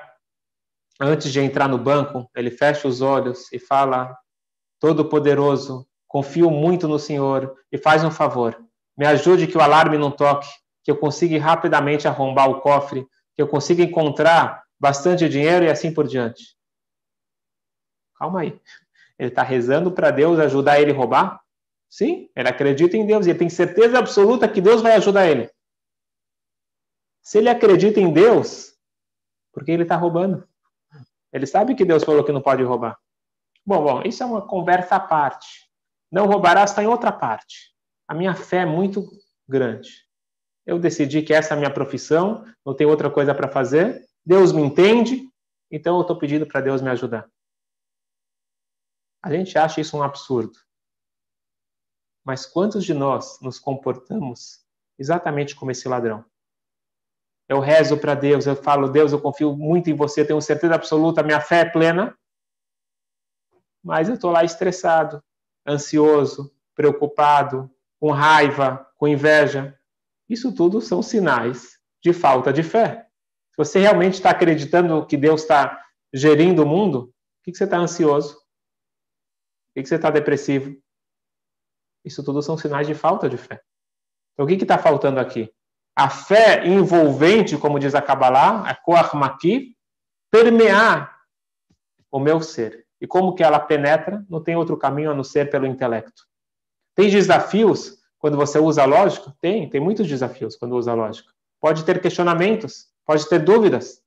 antes 1.00 1.32
de 1.32 1.40
entrar 1.40 1.68
no 1.70 1.78
banco, 1.78 2.30
ele 2.36 2.50
fecha 2.50 2.86
os 2.86 3.00
olhos 3.00 3.50
e 3.50 3.58
fala: 3.58 4.14
Todo-Poderoso, 4.78 5.88
confio 6.06 6.50
muito 6.50 6.86
no 6.86 6.98
Senhor 6.98 7.56
e 7.72 7.78
faz 7.78 8.04
um 8.04 8.10
favor. 8.10 8.62
Me 8.94 9.06
ajude 9.06 9.46
que 9.46 9.56
o 9.56 9.60
alarme 9.62 9.96
não 9.96 10.10
toque, 10.10 10.46
que 10.84 10.90
eu 10.90 10.98
consiga 10.98 11.40
rapidamente 11.40 12.06
arrombar 12.06 12.50
o 12.50 12.60
cofre, 12.60 13.06
que 13.34 13.40
eu 13.40 13.48
consiga 13.48 13.82
encontrar 13.82 14.64
bastante 14.78 15.26
dinheiro 15.30 15.64
e 15.64 15.70
assim 15.70 15.94
por 15.94 16.06
diante. 16.06 16.58
Calma 18.18 18.42
aí. 18.42 18.60
Ele 19.18 19.30
está 19.30 19.42
rezando 19.42 19.90
para 19.90 20.10
Deus 20.10 20.38
ajudar 20.40 20.78
ele 20.78 20.92
a 20.92 20.94
roubar? 20.94 21.40
Sim, 21.88 22.28
ele 22.36 22.50
acredita 22.50 22.98
em 22.98 23.06
Deus 23.06 23.24
e 23.24 23.30
ele 23.30 23.38
tem 23.38 23.48
certeza 23.48 23.98
absoluta 23.98 24.46
que 24.46 24.60
Deus 24.60 24.82
vai 24.82 24.92
ajudar 24.92 25.26
ele. 25.26 25.55
Se 27.26 27.38
ele 27.38 27.48
acredita 27.48 27.98
em 27.98 28.12
Deus, 28.12 28.78
por 29.52 29.64
que 29.64 29.72
ele 29.72 29.82
está 29.82 29.96
roubando? 29.96 30.48
Ele 31.32 31.44
sabe 31.44 31.74
que 31.74 31.84
Deus 31.84 32.04
falou 32.04 32.22
que 32.22 32.30
não 32.30 32.40
pode 32.40 32.62
roubar. 32.62 32.96
Bom, 33.66 33.82
bom, 33.82 34.02
isso 34.02 34.22
é 34.22 34.26
uma 34.26 34.46
conversa 34.46 34.94
à 34.94 35.00
parte. 35.00 35.68
Não 36.08 36.26
roubarás 36.26 36.70
está 36.70 36.84
em 36.84 36.86
outra 36.86 37.10
parte. 37.10 37.74
A 38.06 38.14
minha 38.14 38.32
fé 38.32 38.58
é 38.58 38.64
muito 38.64 39.10
grande. 39.48 40.06
Eu 40.64 40.78
decidi 40.78 41.20
que 41.20 41.34
essa 41.34 41.52
é 41.52 41.56
a 41.56 41.58
minha 41.58 41.74
profissão, 41.74 42.44
não 42.64 42.76
tenho 42.76 42.90
outra 42.90 43.10
coisa 43.10 43.34
para 43.34 43.48
fazer. 43.48 44.06
Deus 44.24 44.52
me 44.52 44.62
entende, 44.62 45.28
então 45.68 45.96
eu 45.96 46.02
estou 46.02 46.16
pedindo 46.16 46.46
para 46.46 46.60
Deus 46.60 46.80
me 46.80 46.90
ajudar. 46.90 47.28
A 49.20 49.32
gente 49.32 49.58
acha 49.58 49.80
isso 49.80 49.96
um 49.96 50.02
absurdo. 50.04 50.56
Mas 52.24 52.46
quantos 52.46 52.84
de 52.84 52.94
nós 52.94 53.40
nos 53.40 53.58
comportamos 53.58 54.64
exatamente 54.96 55.56
como 55.56 55.72
esse 55.72 55.88
ladrão? 55.88 56.24
Eu 57.48 57.60
rezo 57.60 57.96
para 57.96 58.14
Deus, 58.14 58.46
eu 58.46 58.56
falo, 58.56 58.88
Deus, 58.88 59.12
eu 59.12 59.20
confio 59.20 59.56
muito 59.56 59.88
em 59.88 59.94
você, 59.94 60.24
tenho 60.24 60.40
certeza 60.40 60.74
absoluta, 60.74 61.22
minha 61.22 61.40
fé 61.40 61.60
é 61.60 61.70
plena. 61.70 62.16
Mas 63.82 64.08
eu 64.08 64.14
estou 64.14 64.32
lá 64.32 64.42
estressado, 64.42 65.22
ansioso, 65.66 66.52
preocupado, 66.74 67.70
com 68.00 68.10
raiva, 68.10 68.90
com 68.96 69.06
inveja. 69.06 69.78
Isso 70.28 70.52
tudo 70.52 70.80
são 70.80 71.02
sinais 71.02 71.78
de 72.02 72.12
falta 72.12 72.52
de 72.52 72.62
fé. 72.62 73.06
Se 73.50 73.56
você 73.56 73.78
realmente 73.78 74.14
está 74.14 74.30
acreditando 74.30 75.06
que 75.06 75.16
Deus 75.16 75.42
está 75.42 75.82
gerindo 76.12 76.62
o 76.62 76.66
mundo, 76.66 77.06
por 77.38 77.52
que 77.52 77.54
você 77.54 77.64
está 77.64 77.78
ansioso? 77.78 78.34
Por 79.72 79.82
que 79.82 79.86
você 79.86 79.96
está 79.96 80.10
depressivo? 80.10 80.76
Isso 82.04 82.22
tudo 82.22 82.42
são 82.42 82.58
sinais 82.58 82.86
de 82.86 82.94
falta 82.94 83.28
de 83.28 83.36
fé. 83.36 83.62
Então, 84.32 84.44
o 84.44 84.48
que 84.48 84.54
está 84.54 84.78
faltando 84.78 85.18
aqui? 85.18 85.52
A 85.96 86.10
fé 86.10 86.66
envolvente, 86.66 87.56
como 87.56 87.78
diz 87.78 87.94
a 87.94 88.02
Kabbalah, 88.02 88.68
a 88.68 88.74
Koach 88.74 89.16
Maki, 89.16 89.74
permear 90.30 91.16
o 92.10 92.20
meu 92.20 92.40
ser. 92.40 92.86
E 93.00 93.06
como 93.06 93.34
que 93.34 93.42
ela 93.42 93.58
penetra? 93.58 94.24
Não 94.28 94.42
tem 94.42 94.56
outro 94.56 94.76
caminho 94.76 95.10
a 95.10 95.14
não 95.14 95.24
ser 95.24 95.50
pelo 95.50 95.66
intelecto. 95.66 96.26
Tem 96.94 97.10
desafios 97.10 97.98
quando 98.18 98.36
você 98.36 98.58
usa 98.58 98.82
a 98.82 98.86
lógica? 98.86 99.34
Tem, 99.40 99.68
tem 99.68 99.80
muitos 99.80 100.06
desafios 100.06 100.56
quando 100.56 100.76
usa 100.76 100.92
a 100.92 100.94
lógica. 100.94 101.32
Pode 101.60 101.84
ter 101.84 102.00
questionamentos, 102.00 102.88
pode 103.04 103.28
ter 103.28 103.38
dúvidas. 103.38 104.02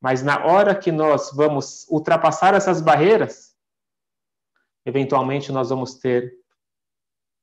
Mas 0.00 0.22
na 0.22 0.44
hora 0.44 0.74
que 0.74 0.90
nós 0.90 1.30
vamos 1.32 1.86
ultrapassar 1.88 2.54
essas 2.54 2.80
barreiras, 2.80 3.54
eventualmente 4.84 5.52
nós 5.52 5.70
vamos 5.70 5.94
ter 5.94 6.34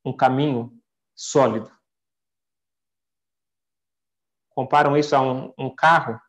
um 0.04 0.16
caminho 0.16 0.74
sólido. 1.16 1.72
Comparam 4.60 4.98
isso 4.98 5.16
a 5.16 5.22
um, 5.22 5.54
um 5.58 5.74
carro 5.74 6.20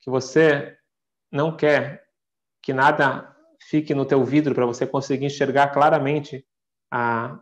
que 0.00 0.08
você 0.08 0.74
não 1.30 1.54
quer 1.54 2.02
que 2.62 2.72
nada 2.72 3.36
fique 3.60 3.94
no 3.94 4.06
teu 4.06 4.24
vidro 4.24 4.54
para 4.54 4.64
você 4.64 4.86
conseguir 4.86 5.26
enxergar 5.26 5.68
claramente 5.68 6.48
a, 6.90 7.38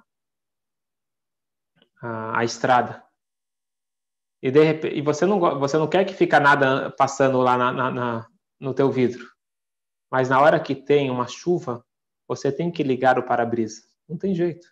a, 2.02 2.40
a 2.40 2.44
estrada. 2.44 3.04
E, 4.42 4.50
de 4.50 4.64
repente, 4.64 4.96
e 4.96 5.00
você, 5.00 5.24
não, 5.26 5.38
você 5.60 5.78
não 5.78 5.86
quer 5.86 6.04
que 6.04 6.12
fique 6.12 6.36
nada 6.40 6.90
passando 6.90 7.38
lá 7.38 7.56
na, 7.56 7.72
na, 7.72 7.90
na, 7.92 8.26
no 8.58 8.74
teu 8.74 8.90
vidro. 8.90 9.30
Mas 10.10 10.28
na 10.28 10.40
hora 10.40 10.58
que 10.58 10.74
tem 10.74 11.08
uma 11.08 11.28
chuva, 11.28 11.86
você 12.26 12.50
tem 12.50 12.68
que 12.68 12.82
ligar 12.82 13.16
o 13.16 13.22
para-brisa. 13.22 13.82
Não 14.08 14.18
tem 14.18 14.34
jeito. 14.34 14.66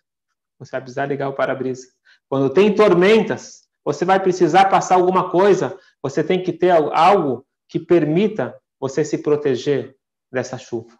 Você 0.59 0.71
vai 0.71 0.81
precisar 0.81 1.05
ligar 1.05 1.29
o 1.29 1.33
para-brisa. 1.33 1.87
Quando 2.27 2.53
tem 2.53 2.75
tormentas, 2.75 3.64
você 3.85 4.03
vai 4.03 4.19
precisar 4.19 4.65
passar 4.65 4.95
alguma 4.95 5.29
coisa. 5.29 5.77
Você 6.01 6.23
tem 6.23 6.41
que 6.41 6.51
ter 6.51 6.71
algo 6.71 7.45
que 7.69 7.79
permita 7.79 8.59
você 8.79 9.05
se 9.05 9.19
proteger 9.19 9.95
dessa 10.31 10.57
chuva, 10.57 10.97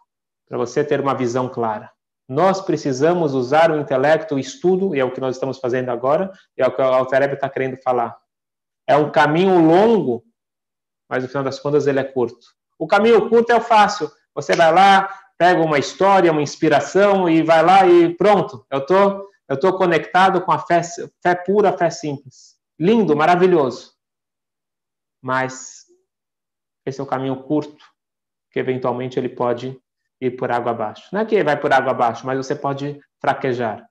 para 0.48 0.56
você 0.56 0.84
ter 0.84 1.00
uma 1.00 1.14
visão 1.14 1.48
clara. 1.48 1.90
Nós 2.28 2.60
precisamos 2.60 3.34
usar 3.34 3.70
o 3.70 3.78
intelecto, 3.78 4.36
o 4.36 4.38
estudo, 4.38 4.94
e 4.94 5.00
é 5.00 5.04
o 5.04 5.10
que 5.12 5.20
nós 5.20 5.36
estamos 5.36 5.58
fazendo 5.58 5.90
agora, 5.90 6.32
e 6.56 6.62
é 6.62 6.66
o 6.66 6.74
que 6.74 6.80
o 6.80 6.84
Altareb 6.84 7.34
está 7.34 7.48
querendo 7.48 7.76
falar. 7.82 8.16
É 8.86 8.96
um 8.96 9.10
caminho 9.10 9.60
longo, 9.60 10.24
mas 11.08 11.22
no 11.22 11.28
final 11.28 11.44
das 11.44 11.58
contas 11.58 11.86
ele 11.86 12.00
é 12.00 12.04
curto. 12.04 12.46
O 12.78 12.86
caminho 12.86 13.28
curto 13.28 13.50
é 13.50 13.56
o 13.56 13.60
fácil. 13.60 14.10
Você 14.34 14.54
vai 14.54 14.72
lá, 14.72 15.08
pega 15.38 15.60
uma 15.60 15.78
história, 15.78 16.32
uma 16.32 16.42
inspiração 16.42 17.28
e 17.28 17.42
vai 17.42 17.64
lá 17.64 17.86
e 17.86 18.14
pronto. 18.16 18.64
Eu 18.70 18.84
tô, 18.84 19.30
eu 19.48 19.58
tô 19.58 19.76
conectado 19.76 20.40
com 20.40 20.52
a 20.52 20.58
fé, 20.58 20.82
fé 21.22 21.34
pura, 21.34 21.76
fé 21.76 21.90
simples. 21.90 22.55
Lindo, 22.78 23.16
maravilhoso. 23.16 23.94
Mas 25.22 25.86
esse 26.84 27.00
é 27.00 27.02
o 27.02 27.06
caminho 27.06 27.42
curto, 27.42 27.84
que 28.50 28.58
eventualmente 28.58 29.18
ele 29.18 29.28
pode 29.28 29.80
ir 30.20 30.30
por 30.32 30.50
água 30.50 30.70
abaixo. 30.70 31.08
Não 31.12 31.20
é 31.20 31.24
que 31.24 31.42
vai 31.42 31.58
por 31.58 31.72
água 31.72 31.90
abaixo, 31.90 32.26
mas 32.26 32.36
você 32.36 32.54
pode 32.54 33.00
fraquejar. 33.20 33.88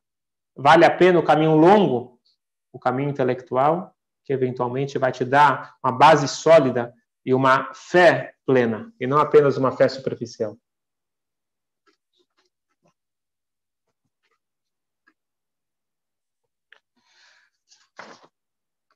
Vale 0.55 0.85
a 0.85 0.95
pena 0.95 1.19
o 1.19 1.25
caminho 1.25 1.55
longo, 1.55 2.19
o 2.71 2.79
caminho 2.79 3.09
intelectual, 3.09 3.93
que 4.23 4.33
eventualmente 4.33 4.97
vai 4.97 5.11
te 5.11 5.25
dar 5.25 5.75
uma 5.83 5.91
base 5.91 6.27
sólida 6.27 6.93
e 7.25 7.33
uma 7.33 7.73
fé 7.73 8.33
plena, 8.45 8.93
e 8.99 9.07
não 9.07 9.17
apenas 9.17 9.57
uma 9.57 9.71
fé 9.71 9.89
superficial. 9.89 10.57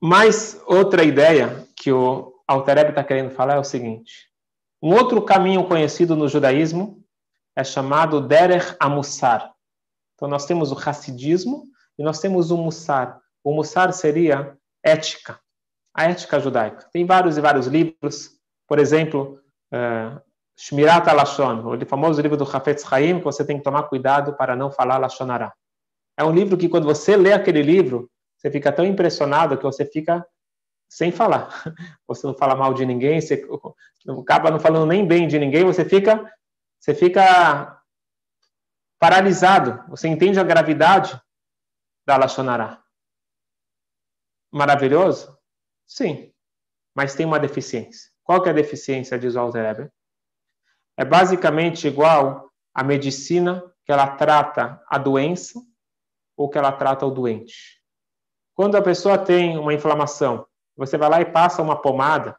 Mas 0.02 0.62
outra 0.66 1.04
ideia 1.04 1.68
que 1.76 1.92
o 1.92 2.34
Altareb 2.48 2.90
está 2.90 3.04
querendo 3.04 3.32
falar 3.32 3.56
é 3.56 3.60
o 3.60 3.64
seguinte: 3.64 4.30
um 4.82 4.94
outro 4.94 5.22
caminho 5.22 5.68
conhecido 5.68 6.16
no 6.16 6.28
judaísmo 6.28 7.04
é 7.56 7.64
chamado 7.64 8.22
Derech 8.22 8.76
Amussar. 8.80 9.54
Então 10.16 10.28
nós 10.28 10.46
temos 10.46 10.72
o 10.72 10.78
Hassidismo 10.78 11.66
e 11.98 12.04
nós 12.04 12.20
temos 12.20 12.52
o 12.52 12.58
Mussar. 12.58 13.20
O 13.44 13.54
Mussar 13.54 13.92
seria 13.94 14.58
ética, 14.84 15.40
a 15.94 16.06
ética 16.06 16.40
judaica. 16.40 16.90
Tem 16.92 17.06
vários 17.06 17.38
e 17.38 17.42
vários 17.42 17.68
livros, 17.68 18.32
por 18.68 18.80
exemplo, 18.80 19.40
uh, 19.74 20.20
Shmirat 20.58 21.08
Alashon, 21.10 21.74
o 21.74 21.86
famoso 21.86 22.22
livro 22.22 22.36
do 22.36 22.44
Hafetz 22.44 22.86
Chaim, 22.86 23.20
que 23.20 23.24
você 23.24 23.46
tem 23.46 23.58
que 23.58 23.64
tomar 23.64 23.84
cuidado 23.84 24.34
para 24.34 24.56
não 24.56 24.70
falar 24.70 24.98
Lashonará. 24.98 25.54
É 26.18 26.24
um 26.24 26.32
livro 26.32 26.58
que 26.58 26.68
quando 26.68 26.84
você 26.84 27.16
lê 27.16 27.32
aquele 27.32 27.62
livro, 27.62 28.10
você 28.40 28.50
fica 28.50 28.72
tão 28.72 28.86
impressionado 28.86 29.58
que 29.58 29.64
você 29.64 29.86
fica 29.86 30.26
sem 30.90 31.12
falar. 31.12 31.50
Você 32.08 32.26
não 32.26 32.34
fala 32.34 32.56
mal 32.56 32.74
de 32.74 32.84
ninguém, 32.84 33.22
você 33.22 33.48
acaba 34.20 34.50
não 34.50 34.60
falando 34.60 34.88
nem 34.88 35.06
bem 35.06 35.28
de 35.28 35.38
ninguém, 35.38 35.64
você 35.64 35.86
fica, 35.86 36.28
você 36.80 36.96
fica 36.96 37.80
paralisado. 38.98 39.88
Você 39.90 40.08
entende 40.08 40.40
a 40.40 40.44
gravidade 40.44 41.22
da 42.08 42.18
Lashonará 42.18 42.84
maravilhoso? 44.52 45.38
Sim, 45.86 46.34
mas 46.96 47.16
tem 47.16 47.26
uma 47.26 47.40
deficiência. 47.40 48.12
Qual 48.24 48.42
que 48.42 48.50
é 48.50 48.52
a 48.52 48.56
deficiência, 48.56 49.18
diz 49.18 49.34
Walter? 49.36 49.92
É 50.98 51.06
basicamente 51.06 51.88
igual 51.88 52.52
à 52.74 52.84
medicina 52.84 53.64
que 53.86 53.92
ela 53.92 54.16
trata 54.16 54.84
a 54.88 54.98
doença 54.98 55.60
ou 56.36 56.50
que 56.50 56.58
ela 56.58 56.72
trata 56.72 57.06
o 57.06 57.12
doente. 57.12 57.79
Quando 58.60 58.76
a 58.76 58.82
pessoa 58.82 59.18
tem 59.18 59.58
uma 59.58 59.74
inflamação, 59.74 60.46
você 60.76 60.98
vai 60.98 61.10
lá 61.10 61.22
e 61.22 61.32
passa 61.32 61.62
uma 61.62 61.82
pomada, 61.82 62.38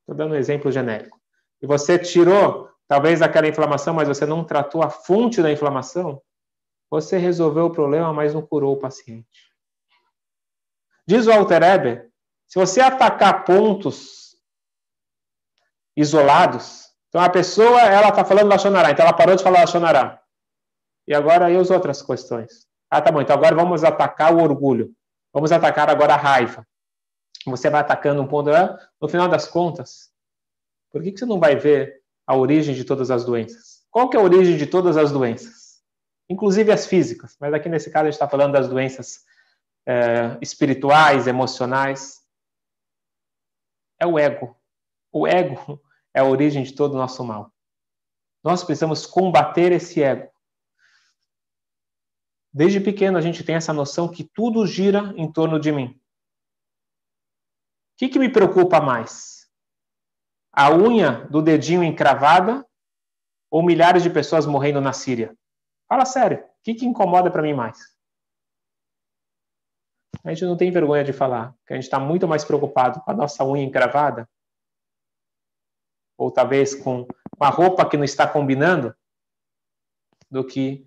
estou 0.00 0.14
dando 0.14 0.32
um 0.32 0.36
exemplo 0.36 0.70
genérico, 0.70 1.18
e 1.62 1.66
você 1.66 1.98
tirou 1.98 2.68
talvez 2.86 3.22
aquela 3.22 3.48
inflamação, 3.48 3.94
mas 3.94 4.08
você 4.08 4.26
não 4.26 4.44
tratou 4.44 4.82
a 4.82 4.90
fonte 4.90 5.40
da 5.40 5.50
inflamação, 5.50 6.20
você 6.90 7.16
resolveu 7.16 7.64
o 7.64 7.70
problema, 7.70 8.12
mas 8.12 8.34
não 8.34 8.42
curou 8.42 8.74
o 8.74 8.78
paciente. 8.78 9.54
Diz 11.06 11.26
o 11.26 11.32
Alter 11.32 11.62
Eber, 11.62 12.10
se 12.46 12.58
você 12.58 12.82
atacar 12.82 13.46
pontos 13.46 14.36
isolados, 15.96 16.90
então 17.08 17.22
a 17.22 17.30
pessoa, 17.30 17.80
ela 17.80 18.10
está 18.10 18.22
falando 18.22 18.50
Lachonará, 18.50 18.90
então 18.90 19.06
ela 19.06 19.16
parou 19.16 19.34
de 19.34 19.42
falar 19.42 19.60
Lachonará. 19.60 20.22
E 21.08 21.14
agora 21.14 21.50
e 21.50 21.56
as 21.56 21.70
outras 21.70 22.02
questões? 22.02 22.68
Ah, 22.90 23.00
tá 23.00 23.10
bom, 23.10 23.22
então 23.22 23.34
agora 23.34 23.56
vamos 23.56 23.82
atacar 23.82 24.34
o 24.34 24.42
orgulho. 24.42 24.94
Vamos 25.32 25.50
atacar 25.50 25.88
agora 25.88 26.14
a 26.14 26.18
raiva. 26.18 26.66
Você 27.46 27.70
vai 27.70 27.80
atacando 27.80 28.22
um 28.22 28.28
ponto, 28.28 28.50
no 29.00 29.08
final 29.08 29.28
das 29.28 29.46
contas, 29.46 30.12
por 30.90 31.02
que, 31.02 31.16
você 31.16 31.24
não 31.24 31.40
vai 31.40 31.56
ver 31.56 32.02
a 32.26 32.36
origem 32.36 32.74
de 32.74 32.84
todas 32.84 33.10
as 33.10 33.24
doenças? 33.24 33.84
Qual 33.90 34.08
que 34.08 34.16
é 34.16 34.20
a 34.20 34.22
origem 34.22 34.56
de 34.56 34.66
todas 34.66 34.96
as 34.96 35.10
doenças? 35.10 35.82
Inclusive 36.28 36.70
as 36.70 36.86
físicas, 36.86 37.36
mas 37.40 37.52
aqui 37.52 37.68
nesse 37.68 37.90
caso 37.90 38.04
a 38.04 38.10
gente 38.10 38.14
está 38.14 38.28
falando 38.28 38.52
das 38.52 38.68
doenças 38.68 39.24
é, 39.86 40.38
espirituais, 40.40 41.26
emocionais. 41.26 42.20
É 44.00 44.06
o 44.06 44.18
ego. 44.18 44.56
O 45.12 45.26
ego 45.26 45.80
é 46.14 46.20
a 46.20 46.24
origem 46.24 46.62
de 46.62 46.74
todo 46.74 46.94
o 46.94 46.98
nosso 46.98 47.24
mal. 47.24 47.52
Nós 48.42 48.64
precisamos 48.64 49.06
combater 49.06 49.72
esse 49.72 50.02
ego. 50.02 50.31
Desde 52.52 52.80
pequeno 52.80 53.16
a 53.16 53.20
gente 53.20 53.42
tem 53.42 53.54
essa 53.54 53.72
noção 53.72 54.08
que 54.08 54.24
tudo 54.24 54.66
gira 54.66 55.14
em 55.16 55.30
torno 55.30 55.58
de 55.58 55.72
mim. 55.72 55.98
O 57.94 57.98
que, 57.98 58.08
que 58.08 58.18
me 58.18 58.28
preocupa 58.28 58.80
mais? 58.80 59.48
A 60.52 60.70
unha 60.70 61.26
do 61.28 61.40
dedinho 61.40 61.82
encravada 61.82 62.66
ou 63.50 63.62
milhares 63.62 64.02
de 64.02 64.10
pessoas 64.10 64.44
morrendo 64.44 64.80
na 64.80 64.92
Síria? 64.92 65.36
Fala 65.88 66.04
sério, 66.04 66.38
o 66.38 66.62
que, 66.62 66.74
que 66.74 66.86
incomoda 66.86 67.30
para 67.30 67.42
mim 67.42 67.54
mais? 67.54 67.92
a 70.24 70.30
gente 70.30 70.44
não 70.44 70.56
tem 70.56 70.70
vergonha 70.70 71.02
de 71.02 71.12
falar, 71.12 71.54
que 71.66 71.72
a 71.72 71.76
gente 71.76 71.84
está 71.84 71.98
muito 71.98 72.28
mais 72.28 72.44
preocupado 72.44 73.00
com 73.00 73.10
a 73.10 73.14
nossa 73.14 73.44
unha 73.44 73.64
encravada, 73.64 74.28
ou 76.16 76.30
talvez 76.30 76.74
com 76.74 77.06
uma 77.36 77.48
roupa 77.48 77.88
que 77.88 77.96
não 77.96 78.04
está 78.04 78.28
combinando, 78.28 78.94
do 80.30 80.46
que 80.46 80.86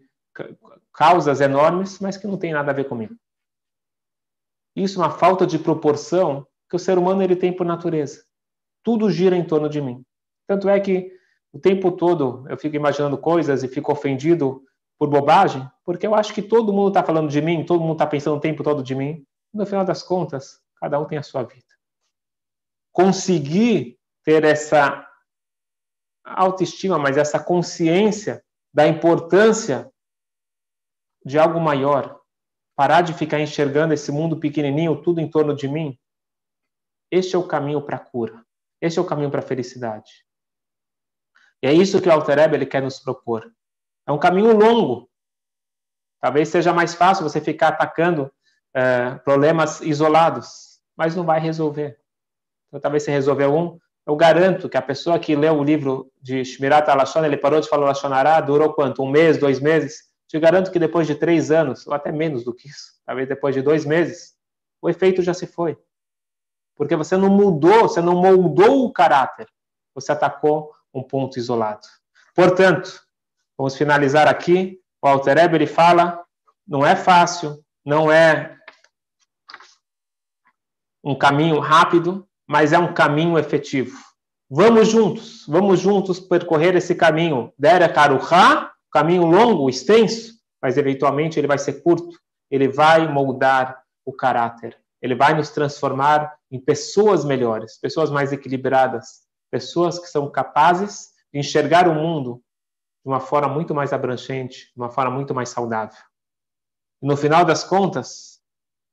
causas 0.95 1.41
enormes, 1.41 1.99
mas 1.99 2.17
que 2.17 2.25
não 2.25 2.37
tem 2.37 2.53
nada 2.53 2.71
a 2.71 2.73
ver 2.73 2.87
comigo. 2.87 3.15
Isso 4.75 5.01
é 5.01 5.05
uma 5.05 5.11
falta 5.11 5.45
de 5.45 5.59
proporção 5.59 6.47
que 6.69 6.75
o 6.75 6.79
ser 6.79 6.97
humano 6.97 7.21
ele 7.21 7.35
tem 7.35 7.53
por 7.53 7.65
natureza. 7.65 8.23
Tudo 8.83 9.11
gira 9.11 9.35
em 9.35 9.45
torno 9.45 9.69
de 9.69 9.81
mim. 9.81 10.03
Tanto 10.47 10.69
é 10.69 10.79
que 10.79 11.11
o 11.51 11.59
tempo 11.59 11.91
todo 11.91 12.45
eu 12.49 12.57
fico 12.57 12.75
imaginando 12.75 13.17
coisas 13.17 13.63
e 13.63 13.67
fico 13.67 13.91
ofendido 13.91 14.63
por 14.97 15.09
bobagem, 15.09 15.69
porque 15.83 16.07
eu 16.07 16.15
acho 16.15 16.33
que 16.33 16.41
todo 16.41 16.71
mundo 16.71 16.89
está 16.89 17.03
falando 17.03 17.29
de 17.29 17.41
mim, 17.41 17.65
todo 17.65 17.81
mundo 17.81 17.93
está 17.93 18.07
pensando 18.07 18.37
o 18.37 18.41
tempo 18.41 18.63
todo 18.63 18.81
de 18.81 18.95
mim. 18.95 19.25
No 19.53 19.65
final 19.65 19.83
das 19.83 20.01
contas, 20.01 20.61
cada 20.77 20.99
um 20.99 21.05
tem 21.05 21.17
a 21.17 21.23
sua 21.23 21.43
vida. 21.43 21.63
Conseguir 22.91 23.97
ter 24.23 24.43
essa 24.43 25.05
autoestima, 26.23 26.97
mas 26.97 27.17
essa 27.17 27.39
consciência 27.39 28.43
da 28.73 28.87
importância 28.87 29.91
de 31.25 31.39
algo 31.39 31.59
maior, 31.59 32.21
parar 32.75 33.01
de 33.01 33.13
ficar 33.13 33.39
enxergando 33.39 33.93
esse 33.93 34.11
mundo 34.11 34.39
pequenininho, 34.39 35.01
tudo 35.01 35.19
em 35.19 35.29
torno 35.29 35.55
de 35.55 35.67
mim, 35.67 35.97
este 37.11 37.35
é 37.35 37.39
o 37.39 37.47
caminho 37.47 37.81
para 37.81 37.97
a 37.97 37.99
cura. 37.99 38.45
Este 38.81 38.99
é 38.99 39.01
o 39.01 39.05
caminho 39.05 39.31
para 39.31 39.39
a 39.39 39.43
felicidade. 39.43 40.11
E 41.63 41.67
é 41.67 41.73
isso 41.73 42.01
que 42.01 42.09
o 42.09 42.11
Alter 42.11 42.39
Ebe, 42.39 42.57
ele 42.57 42.65
quer 42.65 42.81
nos 42.81 42.99
propor. 42.99 43.51
É 44.05 44.11
um 44.11 44.19
caminho 44.19 44.55
longo. 44.55 45.09
Talvez 46.21 46.49
seja 46.49 46.73
mais 46.73 46.93
fácil 46.93 47.23
você 47.23 47.39
ficar 47.39 47.69
atacando 47.69 48.31
é, 48.73 49.15
problemas 49.15 49.81
isolados, 49.81 50.79
mas 50.95 51.15
não 51.15 51.23
vai 51.23 51.39
resolver. 51.39 51.97
Então, 52.67 52.79
talvez 52.79 53.03
você 53.03 53.11
resolver 53.11 53.47
um, 53.47 53.79
Eu 54.05 54.15
garanto 54.15 54.69
que 54.69 54.77
a 54.77 54.81
pessoa 54.81 55.17
que 55.17 55.35
leu 55.35 55.57
o 55.57 55.63
livro 55.63 56.11
de 56.21 56.43
Shmirat 56.45 56.87
Alashon, 56.89 57.25
ele 57.25 57.37
parou 57.37 57.59
de 57.59 57.67
falar 57.67 57.87
Lashonará, 57.87 58.39
durou 58.41 58.73
quanto? 58.73 59.01
Um 59.01 59.09
mês, 59.09 59.37
dois 59.37 59.59
meses? 59.59 60.03
Te 60.35 60.39
garanto 60.41 60.69
que 60.69 60.77
depois 60.77 61.07
de 61.07 61.15
três 61.15 61.49
anos, 61.49 61.87
ou 61.87 61.93
até 61.93 62.11
menos 62.11 62.43
do 62.43 62.53
que 62.53 62.67
isso, 62.67 62.91
talvez 63.05 63.25
depois 63.25 63.55
de 63.55 63.61
dois 63.61 63.85
meses, 63.85 64.35
o 64.81 64.89
efeito 64.89 65.21
já 65.21 65.33
se 65.33 65.47
foi. 65.47 65.77
Porque 66.75 66.93
você 66.93 67.15
não 67.15 67.29
mudou, 67.29 67.83
você 67.83 68.01
não 68.01 68.15
moldou 68.15 68.83
o 68.83 68.91
caráter, 68.91 69.47
você 69.93 70.11
atacou 70.11 70.73
um 70.93 71.01
ponto 71.01 71.39
isolado. 71.39 71.87
Portanto, 72.35 73.01
vamos 73.57 73.77
finalizar 73.77 74.27
aqui. 74.27 74.77
O 75.01 75.07
Alter 75.07 75.37
ele 75.37 75.65
fala, 75.65 76.21
não 76.67 76.85
é 76.85 76.97
fácil, 76.97 77.63
não 77.85 78.11
é 78.11 78.59
um 81.01 81.17
caminho 81.17 81.59
rápido, 81.59 82.27
mas 82.45 82.73
é 82.73 82.77
um 82.77 82.93
caminho 82.93 83.39
efetivo. 83.39 83.97
Vamos 84.49 84.89
juntos, 84.89 85.45
vamos 85.47 85.79
juntos 85.79 86.19
percorrer 86.19 86.75
esse 86.75 86.93
caminho. 86.93 87.53
Dera 87.57 87.87
Karuha, 87.87 88.74
caminho 88.95 89.25
longo, 89.25 89.69
extenso, 89.69 90.39
mas 90.61 90.77
eventualmente 90.77 91.37
ele 91.37 91.49
vai 91.49 91.57
ser 91.57 91.83
curto. 91.83 92.17
Ele 92.49 92.69
vai 92.69 93.05
moldar 93.11 93.83
o 94.05 94.13
caráter. 94.13 94.79
Ele 95.01 95.13
vai 95.13 95.33
nos 95.33 95.49
transformar 95.49 96.33
em 96.49 96.57
pessoas 96.57 97.25
melhores, 97.25 97.77
pessoas 97.77 98.09
mais 98.09 98.31
equilibradas, 98.31 99.25
pessoas 99.51 99.99
que 99.99 100.07
são 100.07 100.31
capazes 100.31 101.09
de 101.33 101.41
enxergar 101.41 101.89
o 101.89 101.93
mundo 101.93 102.41
de 103.03 103.11
uma 103.11 103.19
forma 103.19 103.53
muito 103.53 103.75
mais 103.75 103.91
abrangente, 103.91 104.71
de 104.73 104.81
uma 104.81 104.89
forma 104.89 105.11
muito 105.11 105.35
mais 105.35 105.49
saudável. 105.49 106.01
E 107.01 107.05
no 107.05 107.17
final 107.17 107.43
das 107.43 107.65
contas, 107.65 108.39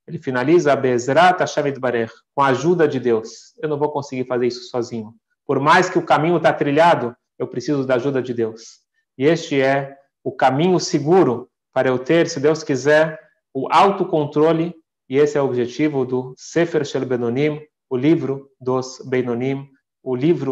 ele 0.04 0.18
finaliza 0.18 0.74
Bezrat 0.74 1.38
Hashem 1.38 1.78
Barech, 1.78 2.12
com 2.34 2.42
a 2.42 2.48
ajuda 2.48 2.88
de 2.88 2.98
Deus. 2.98 3.56
Eu 3.62 3.68
não 3.68 3.78
vou 3.78 3.92
conseguir 3.92 4.26
fazer 4.26 4.48
isso 4.48 4.68
sozinho. 4.68 5.14
Por 5.46 5.60
mais 5.60 5.88
que 5.88 5.98
o 5.98 6.04
caminho 6.04 6.38
está 6.38 6.52
trilhado, 6.52 7.16
eu 7.38 7.46
preciso 7.46 7.86
da 7.86 7.94
ajuda 7.94 8.20
de 8.20 8.34
Deus. 8.34 8.81
E 9.22 9.24
este 9.24 9.60
é 9.60 9.96
o 10.24 10.32
caminho 10.32 10.80
seguro 10.80 11.48
para 11.72 11.88
eu 11.88 11.96
ter, 11.96 12.28
se 12.28 12.40
Deus 12.40 12.64
quiser, 12.64 13.20
o 13.54 13.68
autocontrole, 13.72 14.74
e 15.08 15.16
esse 15.16 15.38
é 15.38 15.40
o 15.40 15.44
objetivo 15.44 16.04
do 16.04 16.34
Sefer 16.36 16.84
Shel 16.84 17.06
Benonim, 17.06 17.60
o 17.88 17.96
livro 17.96 18.50
dos 18.60 18.98
Benonim, 19.08 19.68
o 20.02 20.16
livro 20.16 20.40